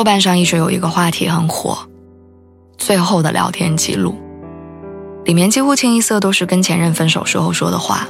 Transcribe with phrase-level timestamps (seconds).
[0.00, 1.76] 豆瓣上一直有一个话题很火，
[2.78, 4.14] 最后的聊天记录，
[5.26, 8.08] 里面几乎清一色都是跟前任分手时候说的话，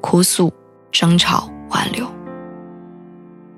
[0.00, 0.50] 哭诉、
[0.90, 2.06] 争吵、挽留。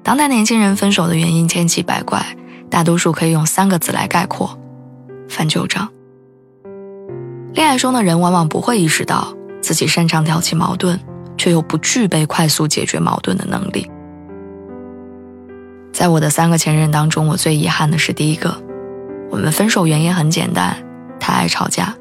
[0.02, 2.36] 当代年轻人分手的原因千奇百怪，
[2.68, 4.58] 大多数可以用三个字来概括：
[5.28, 5.88] 翻旧账。
[7.54, 10.98] 恋爱中的人往往不会意识到自己擅长挑起矛盾，
[11.38, 13.88] 却又不具备快速解决矛盾的能力。
[15.96, 18.54] 在我的三个前任当中，我最遗憾的是第一个。
[19.30, 20.76] 我们分手原因很简单，
[21.18, 21.96] 他爱吵架。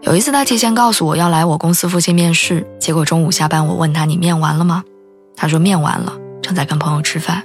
[0.00, 4.82] 有一次，他提前告诉我要来我公司附近面试，结果中午下班，我问他：“你面完了吗？”
[5.38, 7.44] 他说：“面完了，正在跟朋友吃饭。”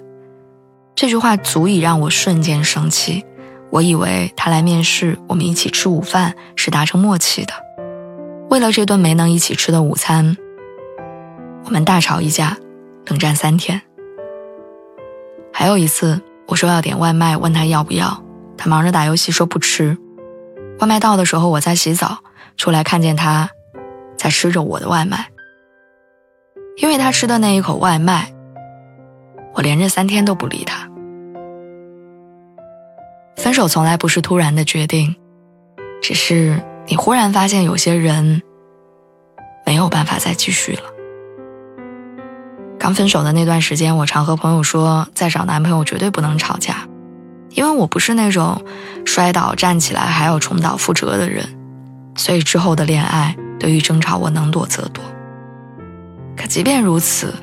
[0.96, 3.24] 这句话足以让我瞬间生气。
[3.70, 7.54] 我以为他来面试，我们一起吃午饭是达成默契的。
[8.50, 10.36] 为了这顿没能一起吃的午餐，
[11.66, 12.58] 我们大吵一架，
[13.06, 13.80] 冷战三天。
[15.66, 18.24] 还有一次，我说要点外卖，问他要不要，
[18.56, 19.98] 他忙着打游戏说不吃。
[20.80, 22.20] 外卖到的时候，我在洗澡，
[22.56, 23.50] 出来看见他
[24.16, 25.26] 在吃着我的外卖。
[26.78, 28.32] 因为他吃的那一口外卖，
[29.56, 30.88] 我连着三天都不理他。
[33.36, 35.16] 分手从来不是突然的决定，
[36.00, 38.44] 只是你忽然发现有些人
[39.66, 40.84] 没有办法再继续了。
[42.86, 46.88] 刚分手的那段时间，我常和朋友说，再找男朋友绝对不能吵架，
[47.50, 48.64] 因为我不是那种
[49.08, 51.44] 摔倒站起来还要重蹈覆辙的人，
[52.16, 55.04] 所以之后的恋爱对于争吵我能躲则躲。
[56.38, 57.34] 可即便如此，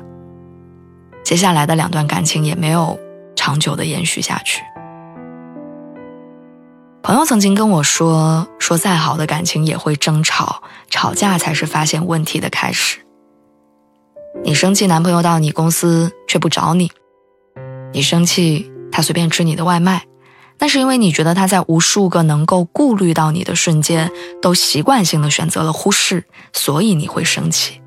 [1.25, 2.97] 接下来的两段感情也没有
[3.35, 4.61] 长久的延续下去。
[7.01, 13.02] 朋友曾经跟我说，说再好的感情也会争吵，吵架才是发现问题的开始。
[14.45, 16.89] 你生气，男朋友到你公司却不找你；
[17.93, 20.05] 你生气，他随便吃你的外卖，
[20.59, 24.11] 那是因为你觉得他在无数个能够顾虑到你的瞬间，
[24.41, 27.81] 都习惯性的选择了忽视，所以你会生气。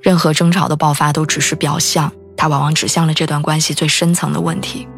[0.00, 4.88] 任何争吵的爆发都只是表象，它往往指向了这段关系最深层的问题。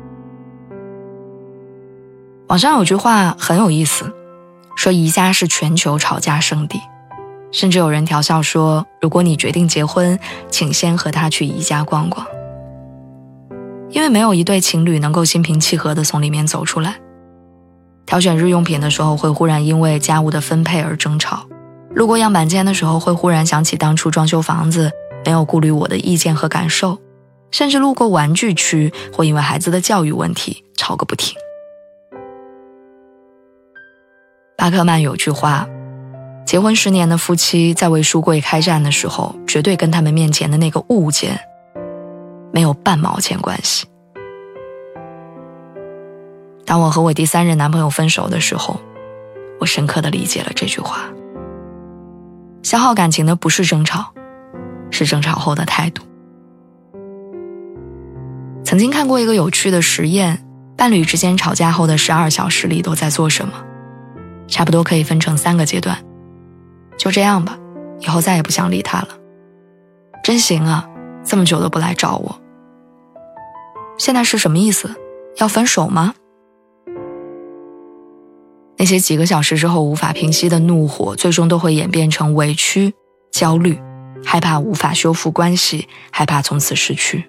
[2.47, 4.13] 网上有句话很有意思，
[4.77, 6.81] 说宜家是全球吵架圣地。
[7.51, 10.19] 甚至有人调笑说：“如果你决定结婚，
[10.51, 12.27] 请先和他去宜家逛逛，
[13.89, 16.97] 因为没有一对情侣能够心平气和地从里面走出来。
[18.05, 21.49] 挑选日用品的时候，会忽然因为家务的分配而争吵；
[21.95, 24.93] 路过样板间的时候，会忽然想起当初装修房子
[25.25, 26.99] 没有顾虑我的意见和感受；
[27.51, 31.35] 甚至路过玩具区，会因为孩子的教育问题吵个不停。”
[34.59, 35.67] 巴克曼有句话。
[36.49, 41.39] 结婚十年的夫妻在为书柜开战的时候，绝对跟他们面前的那个物件
[42.55, 43.87] 没有半毛钱关系。
[46.65, 48.81] 当我和我第三任男朋友分手的时候，
[49.61, 51.11] 我深刻的理解了这句话：
[52.63, 54.15] 消耗感情的不是争吵，
[54.91, 56.03] 是争吵后的态度。
[58.65, 60.43] 曾经看过一个有趣的实验，
[60.79, 63.53] 伴侣之间吵架后的十二小时里都在做什么？
[64.47, 65.99] 差不多可以分成三个阶段。
[66.99, 67.59] 就这样吧，
[68.01, 69.09] 以后再也不想理他了。
[70.23, 70.87] 真行啊，
[71.25, 72.41] 这么久都不来找我。
[73.97, 74.95] 现在是什么意思？
[75.39, 76.15] 要分手吗？
[78.77, 82.95] 那些几个小时之后无法平息的怒火，最终都会演变成委屈、
[83.33, 83.81] 焦虑、
[84.25, 87.29] 害怕无法修复关系，害怕从此失去。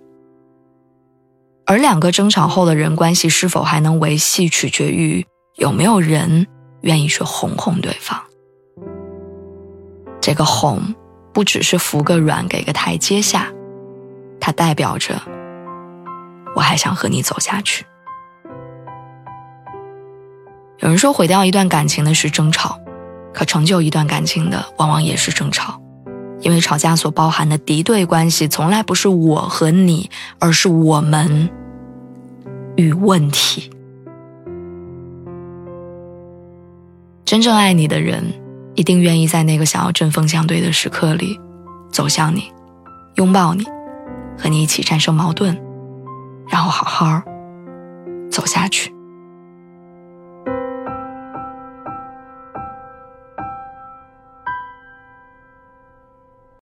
[1.65, 6.47] 而两个争吵后的人关系是否还能维系，取决于有没有人
[6.81, 8.19] 愿意去哄哄对方。
[10.29, 10.93] 这个哄，
[11.33, 13.51] 不只是服个软，给个台阶下，
[14.39, 15.19] 它代表着
[16.55, 17.83] 我还想和你走下去。
[20.77, 22.79] 有人说，毁掉一段感情的是争吵，
[23.33, 25.81] 可成就一段感情的，往往也是争吵，
[26.41, 31.49] 因为吵架所包含的敌对关系，从来不是我和你，而是我们
[32.75, 33.71] 与问题。
[37.25, 38.23] 真正爱你的人。
[38.79, 41.37] 一定愿意在那个想要针锋相对的时刻里，
[41.91, 42.49] 走向你，
[43.15, 43.65] 拥抱你，
[44.37, 45.53] 和你一起战胜矛盾，
[46.47, 47.21] 然后好好